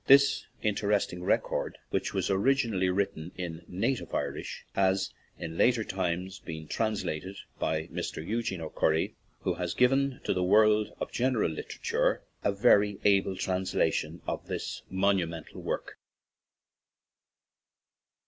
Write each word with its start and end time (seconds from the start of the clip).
This 0.07 0.47
interesting 0.63 1.21
record, 1.23 1.77
which 1.91 2.11
was 2.11 2.31
originally 2.31 2.89
written 2.89 3.31
in 3.37 3.61
native 3.67 4.15
Irish, 4.15 4.65
has 4.73 5.13
in 5.37 5.59
later 5.59 5.83
times 5.83 6.39
been 6.39 6.67
translated 6.67 7.37
by 7.59 7.85
Mr. 7.89 8.25
Eugene 8.25 8.61
O'Curry, 8.61 9.13
who 9.41 9.53
has 9.53 9.75
given 9.75 10.19
to 10.23 10.33
the 10.33 10.41
world 10.43 10.91
of 10.99 11.11
general 11.11 11.51
literature 11.51 12.23
a 12.43 12.51
very 12.51 12.99
able 13.03 13.35
translation 13.35 14.23
of 14.25 14.47
this 14.47 14.81
monumental 14.89 15.61
work. 15.61 15.99